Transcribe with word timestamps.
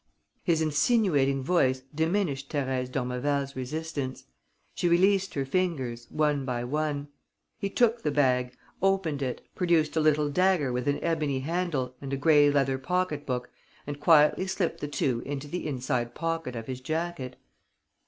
His 0.43 0.63
insinuating 0.63 1.43
voice 1.43 1.83
diminished 1.93 2.51
Thérèse 2.51 2.91
d'Ormeval's 2.91 3.55
resistance. 3.55 4.23
She 4.73 4.89
released 4.89 5.35
her 5.35 5.45
fingers, 5.45 6.07
one 6.09 6.43
by 6.43 6.63
one. 6.63 7.09
He 7.59 7.69
took 7.69 8.01
the 8.01 8.09
bag, 8.09 8.57
opened 8.81 9.21
it, 9.21 9.43
produced 9.53 9.95
a 9.95 9.99
little 9.99 10.31
dagger 10.31 10.73
with 10.73 10.87
an 10.87 10.97
ebony 11.03 11.41
handle 11.41 11.93
and 12.01 12.11
a 12.13 12.17
grey 12.17 12.49
leather 12.49 12.79
pocket 12.79 13.27
book 13.27 13.51
and 13.85 13.99
quietly 13.99 14.47
slipped 14.47 14.79
the 14.79 14.87
two 14.87 15.21
into 15.23 15.47
the 15.47 15.67
inside 15.67 16.15
pocket 16.15 16.55
of 16.55 16.65
his 16.65 16.81
jacket. 16.81 17.35